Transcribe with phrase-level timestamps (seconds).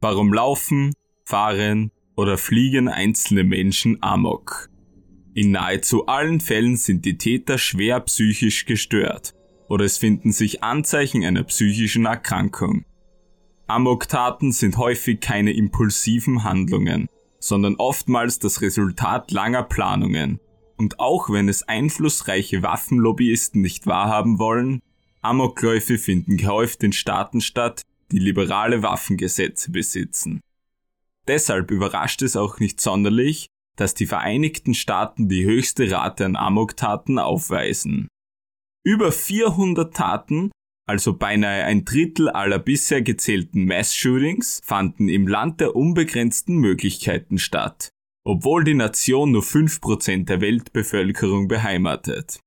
[0.00, 0.94] Warum laufen,
[1.24, 4.70] fahren oder fliegen einzelne Menschen amok?
[5.34, 9.34] In nahezu allen Fällen sind die Täter schwer psychisch gestört
[9.68, 12.84] oder es finden sich Anzeichen einer psychischen Erkrankung.
[13.68, 17.06] Amok-Taten sind häufig keine impulsiven Handlungen,
[17.38, 20.40] sondern oftmals das Resultat langer Planungen.
[20.76, 24.80] Und auch wenn es einflussreiche Waffenlobbyisten nicht wahrhaben wollen,
[25.20, 27.82] Amokläufe finden gehäuft in Staaten statt,
[28.12, 30.40] die liberale Waffengesetze besitzen.
[31.26, 33.46] Deshalb überrascht es auch nicht sonderlich,
[33.76, 38.08] dass die Vereinigten Staaten die höchste Rate an Amok-Taten aufweisen.
[38.84, 40.50] Über 400 Taten,
[40.86, 47.90] also beinahe ein Drittel aller bisher gezählten Mass-Shootings, fanden im Land der unbegrenzten Möglichkeiten statt,
[48.24, 52.40] obwohl die Nation nur 5% der Weltbevölkerung beheimatet.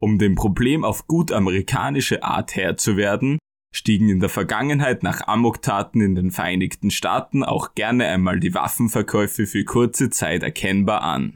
[0.00, 3.38] Um dem Problem auf gut amerikanische Art Herr zu werden,
[3.74, 9.46] stiegen in der Vergangenheit nach Amoktaten in den Vereinigten Staaten auch gerne einmal die Waffenverkäufe
[9.46, 11.34] für kurze Zeit erkennbar an.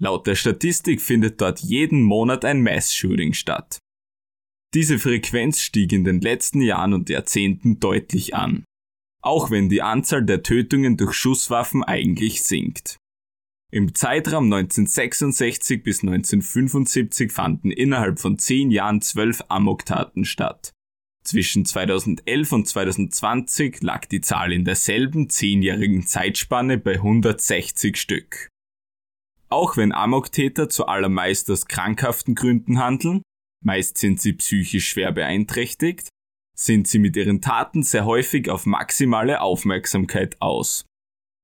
[0.00, 3.78] Laut der Statistik findet dort jeden Monat ein Mass-Shooting statt.
[4.74, 8.64] Diese Frequenz stieg in den letzten Jahren und Jahrzehnten deutlich an,
[9.22, 12.98] auch wenn die Anzahl der Tötungen durch Schusswaffen eigentlich sinkt.
[13.70, 20.72] Im Zeitraum 1966 bis 1975 fanden innerhalb von zehn Jahren zwölf Amoktaten statt.
[21.28, 28.48] Zwischen 2011 und 2020 lag die Zahl in derselben zehnjährigen Zeitspanne bei 160 Stück.
[29.50, 33.20] Auch wenn Amoktäter zuallermeist aus krankhaften Gründen handeln,
[33.62, 36.08] meist sind sie psychisch schwer beeinträchtigt,
[36.56, 40.86] sind sie mit ihren Taten sehr häufig auf maximale Aufmerksamkeit aus.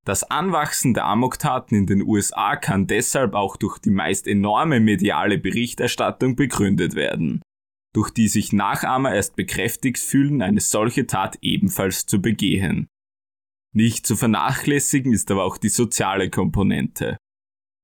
[0.06, 5.36] Das Anwachsen der Amoktaten in den USA kann deshalb auch durch die meist enorme mediale
[5.36, 7.42] Berichterstattung begründet werden
[7.94, 12.88] durch die sich Nachahmer erst bekräftigt fühlen, eine solche Tat ebenfalls zu begehen.
[13.72, 17.16] Nicht zu vernachlässigen ist aber auch die soziale Komponente.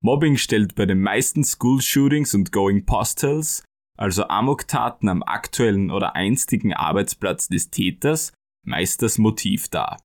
[0.02, 3.64] Mobbing stellt bei den meisten School-Shootings und Going Postals,
[3.96, 8.32] also Amok-Taten am aktuellen oder einstigen Arbeitsplatz des Täters,
[8.66, 10.00] meist das Motiv dar.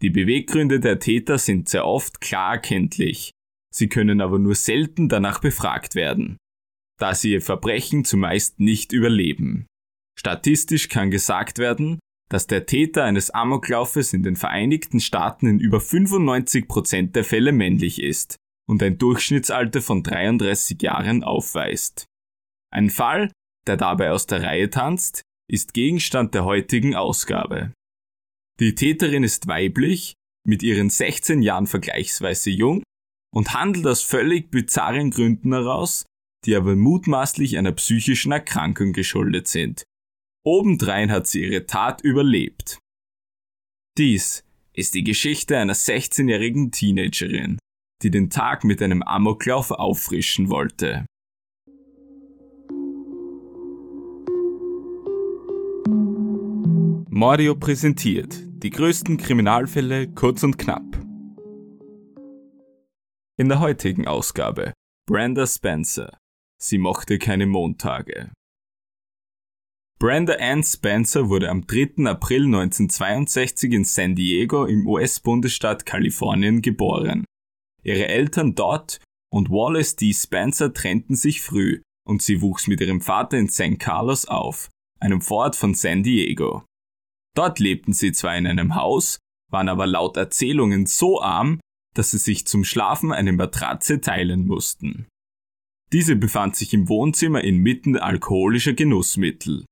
[0.00, 3.32] Die Beweggründe der Täter sind sehr oft klar erkenntlich,
[3.74, 6.38] sie können aber nur selten danach befragt werden
[6.98, 9.66] da sie ihr Verbrechen zumeist nicht überleben.
[10.18, 11.98] Statistisch kann gesagt werden,
[12.28, 18.02] dass der Täter eines Amoklaufes in den Vereinigten Staaten in über 95% der Fälle männlich
[18.02, 18.36] ist
[18.68, 22.04] und ein Durchschnittsalter von 33 Jahren aufweist.
[22.70, 23.32] Ein Fall,
[23.66, 27.72] der dabei aus der Reihe tanzt, ist Gegenstand der heutigen Ausgabe.
[28.60, 30.14] Die Täterin ist weiblich,
[30.46, 32.82] mit ihren 16 Jahren vergleichsweise jung
[33.34, 36.04] und handelt aus völlig bizarren Gründen heraus,
[36.44, 39.84] die aber mutmaßlich einer psychischen Erkrankung geschuldet sind.
[40.44, 42.78] Obendrein hat sie ihre Tat überlebt.
[43.98, 47.58] Dies ist die Geschichte einer 16-jährigen Teenagerin,
[48.02, 51.04] die den Tag mit einem Amoklauf auffrischen wollte.
[57.10, 60.84] Mordio präsentiert die größten Kriminalfälle kurz und knapp.
[63.36, 64.72] In der heutigen Ausgabe
[65.06, 66.18] Brenda Spencer,
[66.60, 68.32] Sie mochte keine Montage.
[70.00, 72.04] Brenda Ann Spencer wurde am 3.
[72.06, 77.24] April 1962 in San Diego im US-Bundesstaat Kalifornien geboren.
[77.82, 79.00] Ihre Eltern Dot
[79.32, 80.12] und Wallace D.
[80.12, 84.68] Spencer trennten sich früh und sie wuchs mit ihrem Vater in San Carlos auf,
[85.00, 86.64] einem Vorort von San Diego.
[87.36, 89.18] Dort lebten sie zwar in einem Haus,
[89.50, 91.60] waren aber laut Erzählungen so arm,
[91.94, 95.06] dass sie sich zum Schlafen eine Matratze teilen mussten.
[95.92, 99.64] Diese befand sich im Wohnzimmer inmitten alkoholischer Genussmittel.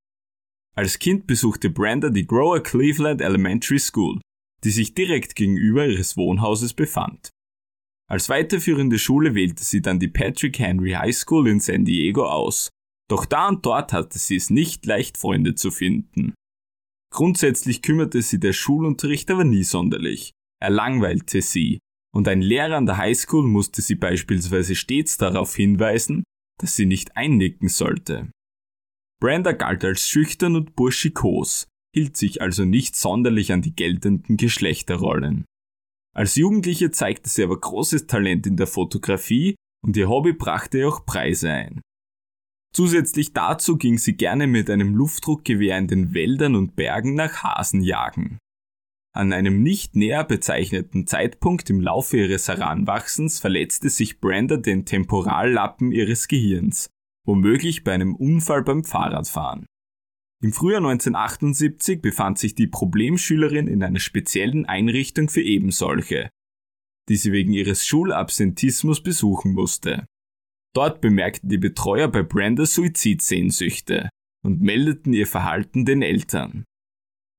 [0.75, 4.21] Als Kind besuchte Brenda die Grower Cleveland Elementary School,
[4.65, 7.31] die sich direkt gegenüber ihres Wohnhauses befand.
[8.09, 12.71] Als weiterführende Schule wählte sie dann die Patrick Henry High School in San Diego aus,
[13.09, 16.35] doch da und dort hatte sie es nicht leicht, Freunde zu finden.
[17.13, 20.33] Grundsätzlich kümmerte sie der Schulunterricht aber nie sonderlich.
[20.61, 21.79] Er langweilte sie
[22.17, 26.25] und ein Lehrer an der Highschool musste sie beispielsweise stets darauf hinweisen,
[26.59, 28.31] dass sie nicht einnicken sollte.
[29.21, 35.45] Brenda galt als schüchtern und burschikos, hielt sich also nicht sonderlich an die geltenden Geschlechterrollen.
[36.15, 39.55] Als Jugendliche zeigte sie aber großes Talent in der Fotografie
[39.85, 41.83] und ihr Hobby brachte ihr auch Preise ein.
[42.73, 47.83] Zusätzlich dazu ging sie gerne mit einem Luftdruckgewehr in den Wäldern und Bergen nach Hasen
[47.83, 48.39] jagen.
[49.17, 55.91] An einem nicht näher bezeichneten Zeitpunkt im Laufe ihres Heranwachsens verletzte sich Brenda den Temporallappen
[55.91, 56.91] ihres Gehirns,
[57.25, 59.65] womöglich bei einem Unfall beim Fahrradfahren.
[60.43, 66.29] Im Frühjahr 1978 befand sich die Problemschülerin in einer speziellen Einrichtung für ebensolche,
[67.09, 70.05] die sie wegen ihres Schulabsentismus besuchen musste.
[70.75, 74.11] Dort bemerkten die Betreuer bei Brenda Suizidsehnsüchte
[74.45, 76.67] und meldeten ihr Verhalten den Eltern.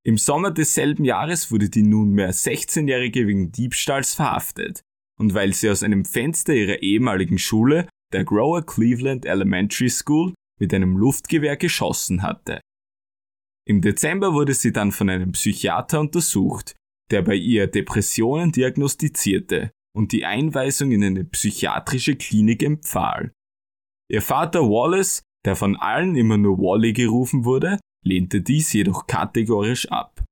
[0.07, 4.79] Im Sommer desselben Jahres wurde die nunmehr 16-Jährige wegen Diebstahls verhaftet
[5.19, 10.73] und weil sie aus einem Fenster ihrer ehemaligen Schule, der Grower Cleveland Elementary School, mit
[10.73, 12.61] einem Luftgewehr geschossen hatte.
[13.67, 16.73] Im Dezember wurde sie dann von einem Psychiater untersucht,
[17.11, 23.33] der bei ihr Depressionen diagnostizierte und die Einweisung in eine psychiatrische Klinik empfahl.
[24.09, 29.89] Ihr Vater Wallace, der von allen immer nur Wally gerufen wurde, lehnte dies jedoch kategorisch
[29.89, 30.23] ab.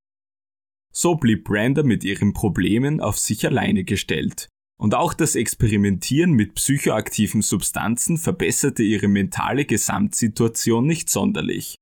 [0.93, 4.47] So blieb Brenda mit ihren Problemen auf sich alleine gestellt.
[4.77, 11.75] Und auch das Experimentieren mit psychoaktiven Substanzen verbesserte ihre mentale Gesamtsituation nicht sonderlich.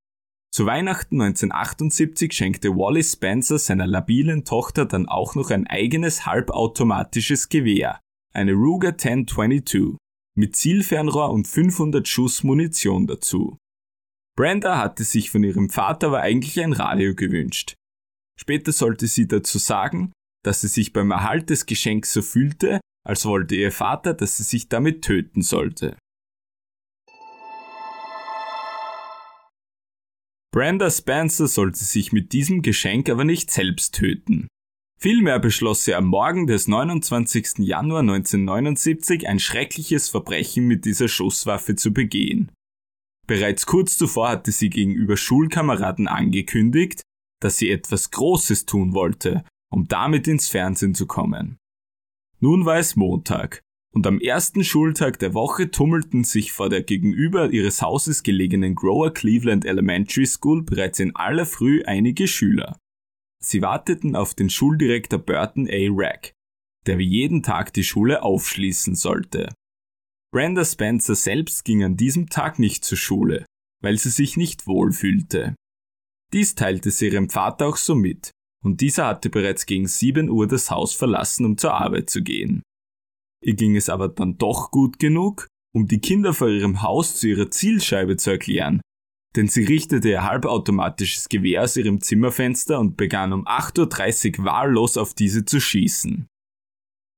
[0.53, 7.49] Zu Weihnachten 1978 schenkte Wally Spencer seiner labilen Tochter dann auch noch ein eigenes halbautomatisches
[7.49, 7.99] Gewehr,
[8.33, 9.97] eine Ruger 1022,
[10.35, 13.57] mit Zielfernrohr und 500 Schuss Munition dazu.
[14.35, 17.75] Brenda hatte sich von ihrem Vater aber eigentlich ein Radio gewünscht.
[18.39, 20.11] Später sollte sie dazu sagen,
[20.43, 24.43] dass sie sich beim Erhalt des Geschenks so fühlte, als wollte ihr Vater, dass sie
[24.43, 25.95] sich damit töten sollte.
[30.51, 34.47] Brenda Spencer sollte sich mit diesem Geschenk aber nicht selbst töten.
[34.99, 37.59] Vielmehr beschloss sie am Morgen des 29.
[37.59, 42.51] Januar 1979 ein schreckliches Verbrechen mit dieser Schusswaffe zu begehen.
[43.33, 47.01] Bereits kurz zuvor hatte sie gegenüber Schulkameraden angekündigt,
[47.41, 51.57] dass sie etwas Großes tun wollte, um damit ins Fernsehen zu kommen.
[52.39, 57.49] Nun war es Montag, und am ersten Schultag der Woche tummelten sich vor der gegenüber
[57.49, 62.77] ihres Hauses gelegenen Grower Cleveland Elementary School bereits in aller Früh einige Schüler.
[63.43, 65.87] Sie warteten auf den Schuldirektor Burton A.
[65.89, 66.33] Rack,
[66.85, 69.55] der wie jeden Tag die Schule aufschließen sollte.
[70.33, 73.45] Brenda Spencer selbst ging an diesem Tag nicht zur Schule,
[73.83, 75.53] weil sie sich nicht wohl fühlte.
[76.33, 78.31] Dies teilte sie ihrem Vater auch so mit,
[78.65, 82.63] und dieser hatte bereits gegen 7 Uhr das Haus verlassen, um zur Arbeit zu gehen.
[83.43, 87.27] Ihr ging es aber dann doch gut genug, um die Kinder vor ihrem Haus zu
[87.27, 88.81] ihrer Zielscheibe zu erklären,
[89.35, 94.97] denn sie richtete ihr halbautomatisches Gewehr aus ihrem Zimmerfenster und begann um 8.30 Uhr wahllos
[94.97, 96.25] auf diese zu schießen.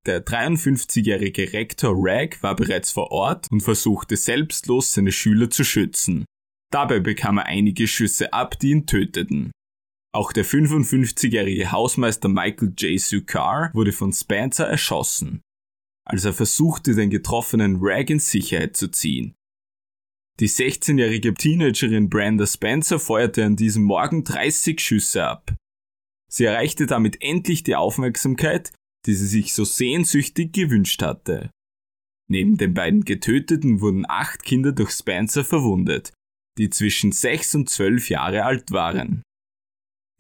[0.05, 6.25] Der 53-jährige Rektor Ragg war bereits vor Ort und versuchte selbstlos seine Schüler zu schützen.
[6.71, 9.51] Dabei bekam er einige Schüsse ab, die ihn töteten.
[10.13, 12.99] Auch der 55-jährige Hausmeister Michael J.
[12.99, 15.41] Sukar wurde von Spencer erschossen
[16.05, 19.35] als er versuchte, den getroffenen Rag in Sicherheit zu ziehen.
[20.39, 25.55] Die 16-jährige Teenagerin Brenda Spencer feuerte an diesem Morgen 30 Schüsse ab.
[26.29, 28.71] Sie erreichte damit endlich die Aufmerksamkeit,
[29.05, 31.49] die sie sich so sehnsüchtig gewünscht hatte.
[32.27, 36.11] Neben den beiden Getöteten wurden acht Kinder durch Spencer verwundet,
[36.57, 39.21] die zwischen sechs und zwölf Jahre alt waren.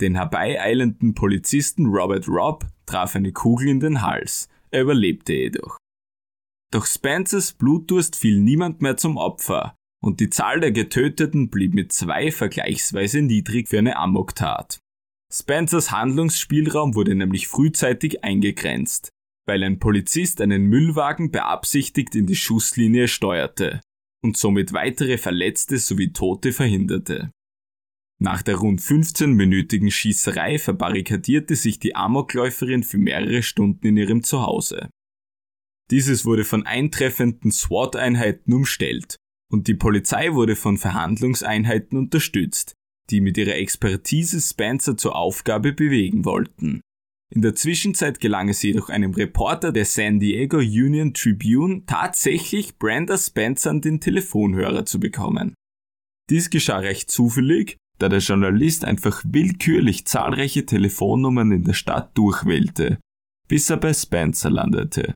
[0.01, 5.77] Den herbeieilenden Polizisten Robert Robb traf eine Kugel in den Hals, er überlebte jedoch.
[6.71, 11.93] Doch Spencers Blutdurst fiel niemand mehr zum Opfer und die Zahl der Getöteten blieb mit
[11.93, 14.79] zwei vergleichsweise niedrig für eine Amoktat.
[15.37, 19.09] Spencers Handlungsspielraum wurde nämlich frühzeitig eingegrenzt,
[19.45, 23.81] weil ein Polizist einen Müllwagen beabsichtigt in die Schusslinie steuerte
[24.23, 27.31] und somit weitere Verletzte sowie Tote verhinderte.
[28.17, 34.89] Nach der rund 15-minütigen Schießerei verbarrikadierte sich die Amokläuferin für mehrere Stunden in ihrem Zuhause.
[35.91, 39.17] Dieses wurde von eintreffenden SWAT-Einheiten umstellt
[39.51, 42.74] und die Polizei wurde von Verhandlungseinheiten unterstützt,
[43.09, 46.81] die mit ihrer Expertise Spencer zur Aufgabe bewegen wollten.
[47.33, 53.17] In der Zwischenzeit gelang es jedoch einem Reporter der San Diego Union Tribune tatsächlich Brenda
[53.17, 55.55] Spencer an den Telefonhörer zu bekommen.
[56.29, 62.99] Dies geschah recht zufällig da der Journalist einfach willkürlich zahlreiche Telefonnummern in der Stadt durchwählte,
[63.47, 65.13] bis er bei Spencer landete.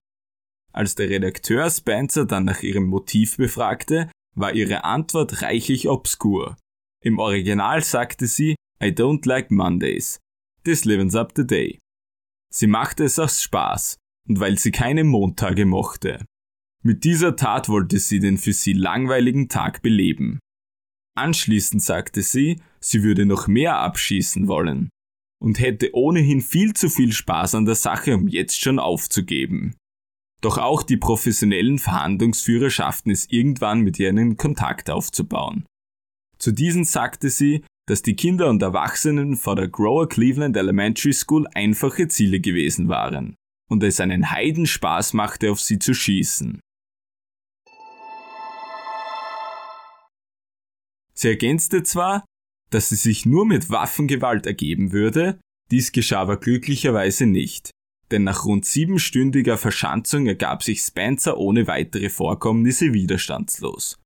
[0.71, 6.55] Als der Redakteur Spencer dann nach ihrem Motiv befragte, war ihre Antwort reichlich obskur.
[7.01, 10.19] Im Original sagte sie, I don't like Mondays.
[10.63, 11.79] This livens up the day.
[12.51, 16.25] Sie machte es aus Spaß und weil sie keine Montage mochte.
[16.83, 20.39] Mit dieser Tat wollte sie den für sie langweiligen Tag beleben.
[21.17, 24.89] Anschließend sagte sie, sie würde noch mehr abschießen wollen
[25.41, 29.75] und hätte ohnehin viel zu viel Spaß an der Sache, um jetzt schon aufzugeben.
[30.41, 35.65] Doch auch die professionellen Verhandlungsführer schafften es irgendwann mit ihr einen Kontakt aufzubauen.
[36.39, 41.47] Zu diesen sagte sie, dass die Kinder und Erwachsenen vor der Grower Cleveland Elementary School
[41.53, 43.35] einfache Ziele gewesen waren
[43.69, 46.59] und es einen Heidenspaß machte, auf sie zu schießen.
[51.13, 52.23] Sie ergänzte zwar,
[52.69, 55.39] dass sie sich nur mit Waffengewalt ergeben würde,
[55.71, 57.71] dies geschah aber glücklicherweise nicht,
[58.11, 63.97] denn nach rund siebenstündiger Verschanzung ergab sich Spencer ohne weitere Vorkommnisse widerstandslos.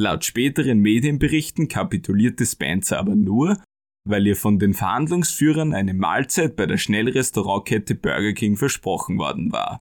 [0.00, 3.60] Laut späteren Medienberichten kapitulierte Spencer aber nur,
[4.08, 9.80] weil ihr von den Verhandlungsführern eine Mahlzeit bei der Schnellrestaurantkette Burger King versprochen worden war.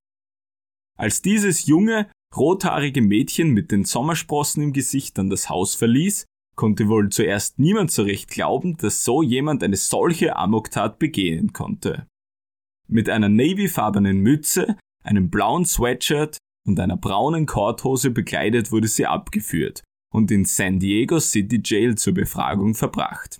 [0.97, 6.87] Als dieses junge, rothaarige Mädchen mit den Sommersprossen im Gesicht dann das Haus verließ, konnte
[6.87, 12.07] wohl zuerst niemand so recht glauben, dass so jemand eine solche Amoktat begehen konnte.
[12.87, 19.83] Mit einer navyfarbenen Mütze, einem blauen Sweatshirt und einer braunen Korthose bekleidet wurde sie abgeführt
[20.13, 23.39] und in San Diego City Jail zur Befragung verbracht.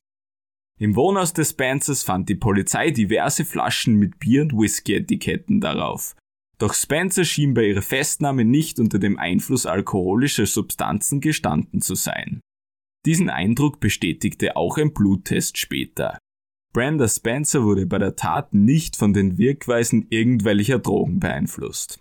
[0.80, 6.16] Im Wohnhaus des Spencers fand die Polizei diverse Flaschen mit Bier und Whisky-Etiketten darauf.
[6.60, 12.42] Doch Spencer schien bei ihrer Festnahme nicht unter dem Einfluss alkoholischer Substanzen gestanden zu sein.
[13.06, 16.18] Diesen Eindruck bestätigte auch ein Bluttest später.
[16.74, 22.00] Brenda Spencer wurde bei der Tat nicht von den Wirkweisen irgendwelcher Drogen beeinflusst.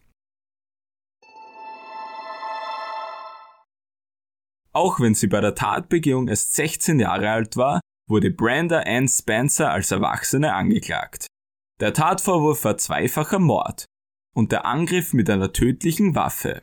[4.76, 7.80] Auch wenn sie bei der Tatbegehung erst 16 Jahre alt war,
[8.11, 11.28] wurde Brenda Ann Spencer als Erwachsene angeklagt.
[11.80, 13.87] Der Tatvorwurf war zweifacher Mord
[14.35, 16.61] und der Angriff mit einer tödlichen Waffe.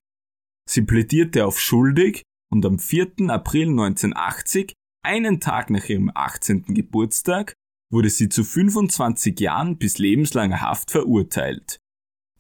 [0.70, 3.30] Sie plädierte auf schuldig und am 4.
[3.30, 6.66] April 1980, einen Tag nach ihrem 18.
[6.66, 7.56] Geburtstag,
[7.92, 11.80] wurde sie zu 25 Jahren bis lebenslanger Haft verurteilt.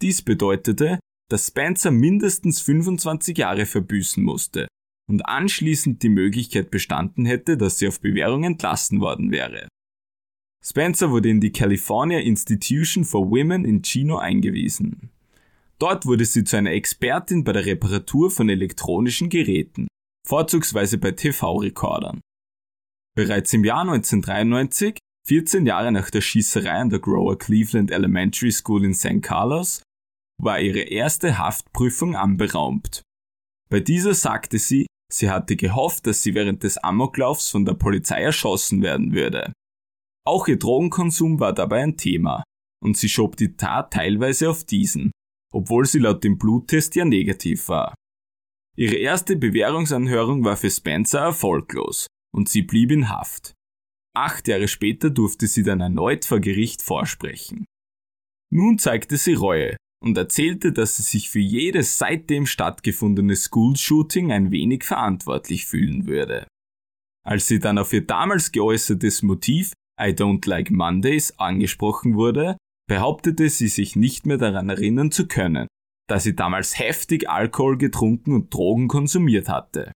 [0.03, 0.99] Dies bedeutete,
[1.31, 4.67] dass Spencer mindestens 25 Jahre verbüßen musste
[5.09, 9.67] und anschließend die Möglichkeit bestanden hätte, dass sie auf Bewährung entlassen worden wäre.
[10.65, 15.09] Spencer wurde in die California Institution for Women in Chino eingewiesen.
[15.77, 19.87] Dort wurde sie zu einer Expertin bei der Reparatur von elektronischen Geräten,
[20.25, 22.21] vorzugsweise bei TV-Rekordern.
[23.15, 28.85] Bereits im Jahr 1993, 14 Jahre nach der Schießerei an der Grower Cleveland Elementary School
[28.85, 29.21] in St.
[29.21, 29.83] Carlos,
[30.41, 33.03] war ihre erste Haftprüfung anberaumt.
[33.69, 38.21] Bei dieser sagte sie, Sie hatte gehofft, dass sie während des Amoklaufs von der Polizei
[38.21, 39.53] erschossen werden würde.
[40.25, 42.43] Auch ihr Drogenkonsum war dabei ein Thema,
[42.83, 45.11] und sie schob die Tat teilweise auf diesen,
[45.53, 47.93] obwohl sie laut dem Bluttest ja negativ war.
[48.75, 53.53] Ihre erste Bewährungsanhörung war für Spencer erfolglos, und sie blieb in Haft.
[54.15, 57.65] Acht Jahre später durfte sie dann erneut vor Gericht vorsprechen.
[58.51, 64.51] Nun zeigte sie Reue und erzählte, dass sie sich für jedes seitdem stattgefundene School-Shooting ein
[64.51, 66.45] wenig verantwortlich fühlen würde.
[67.25, 72.57] Als sie dann auf ihr damals geäußertes Motiv I don't like Mondays angesprochen wurde,
[72.87, 75.67] behauptete sie sich nicht mehr daran erinnern zu können,
[76.09, 79.91] da sie damals heftig Alkohol getrunken und Drogen konsumiert hatte.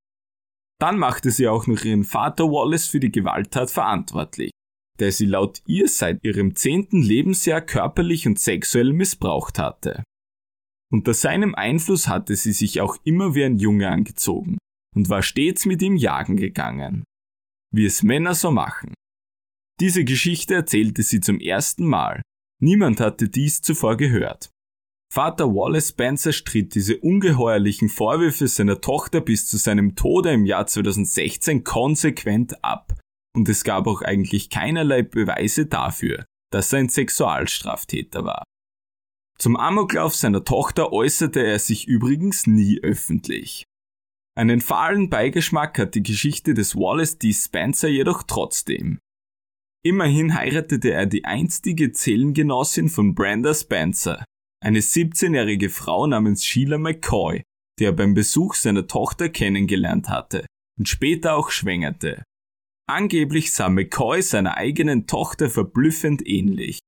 [0.79, 4.51] Dann machte sie auch noch ihren Vater Wallace für die Gewalttat verantwortlich,
[4.99, 10.03] der sie laut ihr seit ihrem zehnten Lebensjahr körperlich und sexuell missbraucht hatte.
[10.91, 14.57] Unter seinem Einfluss hatte sie sich auch immer wie ein Junge angezogen
[14.95, 17.03] und war stets mit ihm jagen gegangen.
[17.73, 18.93] Wie es Männer so machen.
[19.79, 22.21] Diese Geschichte erzählte sie zum ersten Mal.
[22.59, 24.49] Niemand hatte dies zuvor gehört.
[25.13, 30.67] Vater Wallace Spencer stritt diese ungeheuerlichen Vorwürfe seiner Tochter bis zu seinem Tode im Jahr
[30.67, 32.97] 2016 konsequent ab
[33.37, 38.43] und es gab auch eigentlich keinerlei Beweise dafür, dass er ein Sexualstraftäter war.
[39.37, 43.63] Zum Amoklauf seiner Tochter äußerte er sich übrigens nie öffentlich.
[44.35, 47.31] Einen fahlen Beigeschmack hat die Geschichte des Wallace D.
[47.31, 48.97] Spencer jedoch trotzdem.
[49.85, 54.25] Immerhin heiratete er die einstige Zellengenossin von Brenda Spencer,
[54.63, 57.43] eine 17-jährige Frau namens Sheila McCoy,
[57.77, 60.47] die er beim Besuch seiner Tochter kennengelernt hatte
[60.79, 62.23] und später auch schwängerte.
[62.89, 66.79] Angeblich sah McCoy seiner eigenen Tochter verblüffend ähnlich.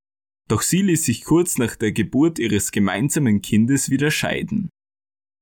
[0.50, 4.70] Doch sie ließ sich kurz nach der Geburt ihres gemeinsamen Kindes wieder scheiden.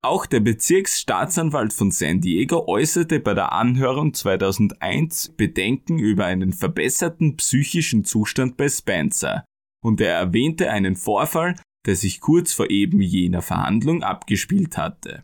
[0.04, 7.38] Auch der Bezirksstaatsanwalt von San Diego äußerte bei der Anhörung 2001 Bedenken über einen verbesserten
[7.38, 9.46] psychischen Zustand bei Spencer
[9.84, 15.24] und er erwähnte einen Vorfall, der sich kurz vor eben jener Verhandlung abgespielt hatte.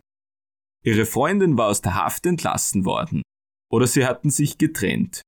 [0.84, 3.22] Ihre Freundin war aus der Haft entlassen worden
[3.70, 5.22] oder sie hatten sich getrennt.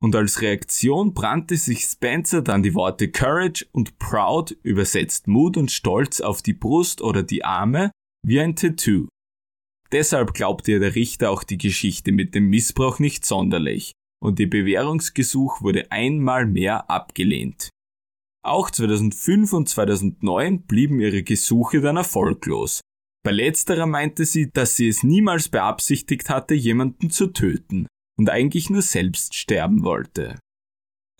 [0.00, 5.72] Und als Reaktion brannte sich Spencer dann die Worte Courage und Proud, übersetzt Mut und
[5.72, 7.90] Stolz, auf die Brust oder die Arme,
[8.24, 9.08] wie ein Tattoo.
[9.90, 14.50] Deshalb glaubte ihr der Richter auch die Geschichte mit dem Missbrauch nicht sonderlich und ihr
[14.50, 17.70] Bewährungsgesuch wurde einmal mehr abgelehnt.
[18.44, 22.80] Auch 2005 und 2009 blieben ihre Gesuche dann erfolglos.
[23.28, 27.86] Bei letzterer meinte sie, dass sie es niemals beabsichtigt hatte, jemanden zu töten
[28.18, 30.40] und eigentlich nur selbst sterben wollte.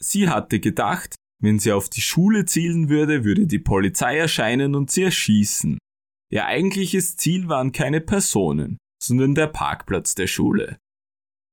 [0.00, 4.90] Sie hatte gedacht, wenn sie auf die Schule zielen würde, würde die Polizei erscheinen und
[4.90, 5.76] sie erschießen.
[6.32, 10.78] Ihr eigentliches Ziel waren keine Personen, sondern der Parkplatz der Schule.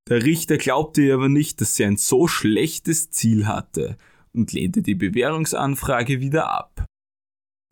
[0.08, 3.98] Der Richter glaubte ihr aber nicht, dass sie ein so schlechtes Ziel hatte
[4.32, 6.86] und lehnte die Bewährungsanfrage wieder ab.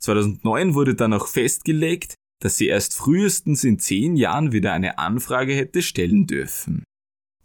[0.02, 5.55] 2009 wurde dann auch festgelegt, dass sie erst frühestens in zehn Jahren wieder eine Anfrage
[5.55, 6.83] hätte stellen dürfen.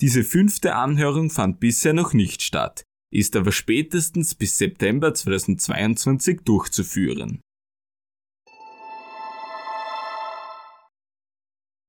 [0.00, 2.82] Diese fünfte Anhörung fand bisher noch nicht statt,
[3.14, 7.40] ist aber spätestens bis September 2022 durchzuführen.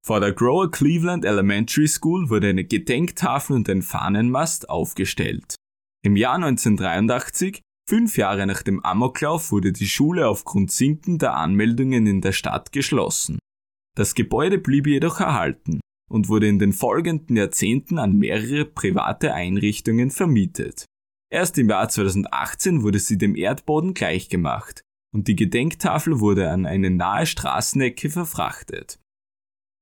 [0.05, 5.55] Vor der Grower Cleveland Elementary School wurde eine Gedenktafel und ein Fahnenmast aufgestellt.
[6.03, 12.21] Im Jahr 1983, fünf Jahre nach dem Amoklauf, wurde die Schule aufgrund sinkender Anmeldungen in
[12.21, 13.39] der Stadt geschlossen.
[13.97, 20.11] Das Gebäude blieb jedoch erhalten und wurde in den folgenden Jahrzehnten an mehrere private Einrichtungen
[20.11, 20.85] vermietet.
[21.31, 24.81] Erst im Jahr 2018 wurde sie dem Erdboden gleichgemacht
[25.11, 28.99] und die Gedenktafel wurde an eine nahe Straßenecke verfrachtet.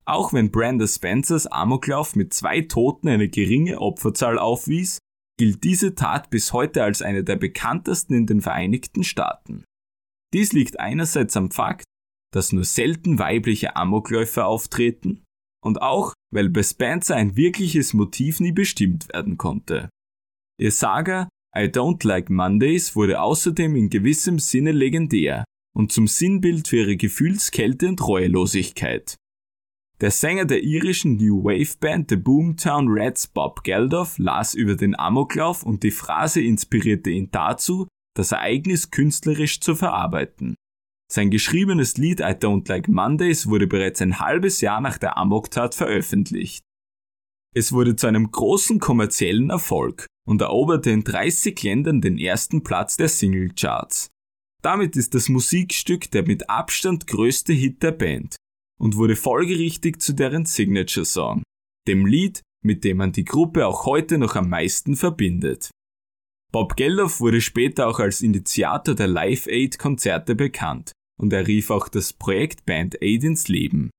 [0.06, 5.00] Auch wenn Brenda Spencers Amoklauf mit zwei Toten eine geringe Opferzahl aufwies,
[5.38, 9.64] gilt diese Tat bis heute als eine der bekanntesten in den Vereinigten Staaten.
[10.34, 11.86] Dies liegt einerseits am Fakt,
[12.34, 15.24] dass nur selten weibliche Amokläufer auftreten
[15.64, 19.90] und auch, weil bei Spencer ein wirkliches Motiv nie bestimmt werden konnte.
[20.60, 25.44] Ihr Saga I Don't Like Mondays wurde außerdem in gewissem Sinne legendär
[25.76, 29.16] und zum Sinnbild für ihre Gefühlskälte und Reuelosigkeit.
[30.00, 34.98] Der Sänger der irischen New Wave Band The Boomtown Rats Bob Geldof las über den
[34.98, 40.56] Amoklauf und die Phrase inspirierte ihn dazu, das Ereignis künstlerisch zu verarbeiten.
[41.12, 45.74] Sein geschriebenes Lied I Don't Like Mondays wurde bereits ein halbes Jahr nach der Amoktat
[45.74, 46.62] veröffentlicht.
[47.56, 52.98] Es wurde zu einem großen kommerziellen Erfolg und eroberte in 30 Ländern den ersten Platz
[52.98, 54.10] der Singlecharts.
[54.62, 58.36] Damit ist das Musikstück der mit Abstand größte Hit der Band
[58.80, 61.44] und wurde folgerichtig zu deren Signature Song,
[61.88, 65.70] dem Lied, mit dem man die Gruppe auch heute noch am meisten verbindet.
[66.52, 71.72] Bob Geldof wurde später auch als Initiator der Live Aid Konzerte bekannt und er rief
[71.72, 73.90] auch das Projekt Band Aid ins Leben.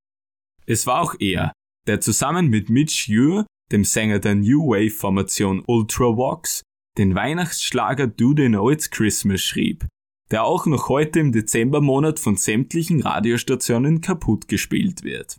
[0.65, 1.51] Es war auch er,
[1.87, 6.63] der zusammen mit Mitch Ure, dem Sänger der New Wave Formation Ultravox,
[6.97, 9.87] den Weihnachtsschlager Do They Know It's Christmas schrieb,
[10.31, 15.37] der auch noch heute im Dezembermonat von sämtlichen Radiostationen kaputt gespielt wird.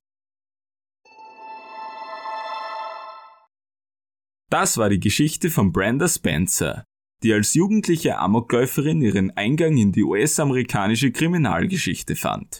[4.51, 6.85] Das war die Geschichte von Brenda Spencer,
[7.23, 12.59] die als jugendliche Amokläuferin ihren Eingang in die US-amerikanische Kriminalgeschichte fand.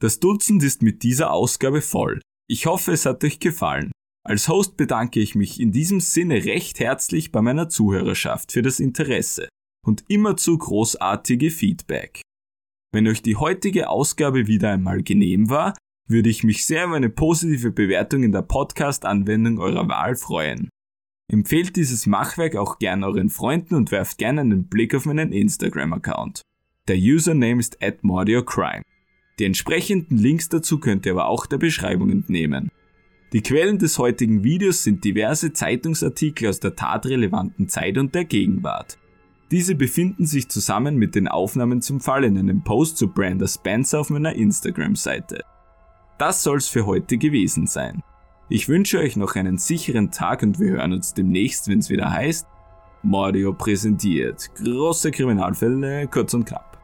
[0.00, 2.22] Das Dutzend ist mit dieser Ausgabe voll.
[2.48, 3.92] Ich hoffe, es hat euch gefallen.
[4.24, 8.80] Als Host bedanke ich mich in diesem Sinne recht herzlich bei meiner Zuhörerschaft für das
[8.80, 9.48] Interesse
[9.86, 12.20] und immerzu großartige Feedback.
[12.92, 15.74] Wenn euch die heutige Ausgabe wieder einmal genehm war,
[16.08, 20.68] würde ich mich sehr über eine positive Bewertung in der Podcast-Anwendung eurer Wahl freuen.
[21.30, 26.42] Empfehlt dieses Machwerk auch gern euren Freunden und werft gerne einen Blick auf meinen Instagram-Account.
[26.86, 28.82] Der Username ist @mordiocrime.
[29.38, 32.70] Die entsprechenden Links dazu könnt ihr aber auch der Beschreibung entnehmen.
[33.32, 38.96] Die Quellen des heutigen Videos sind diverse Zeitungsartikel aus der tatrelevanten Zeit und der Gegenwart.
[39.50, 44.00] Diese befinden sich zusammen mit den Aufnahmen zum Fall in einem Post zu Brenda Spencer
[44.00, 45.44] auf meiner Instagram-Seite.
[46.18, 48.02] Das soll's für heute gewesen sein.
[48.48, 52.46] Ich wünsche euch noch einen sicheren Tag und wir hören uns demnächst, wenn's wieder heißt
[53.02, 54.50] Mordio präsentiert.
[54.56, 56.75] Große Kriminalfälle, kurz und knapp.